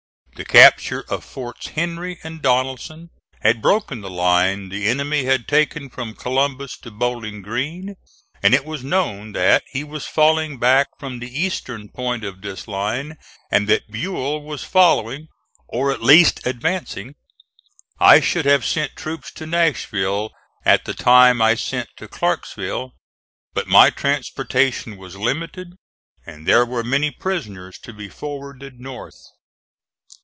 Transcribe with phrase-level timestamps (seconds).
[0.37, 3.11] The capture of forts Henry and Donelson
[3.41, 7.93] had broken the line the enemy had taken from Columbus to Bowling Green,
[8.41, 12.67] and it was known that he was falling back from the eastern point of this
[12.67, 13.17] line
[13.51, 15.27] and that Buell was following,
[15.67, 17.13] or at least advancing.
[17.99, 20.31] I should have sent troops to Nashville
[20.65, 22.93] at the time I sent to Clarksville,
[23.53, 25.75] but my transportation was limited
[26.25, 29.21] and there were many prisoners to be forwarded north.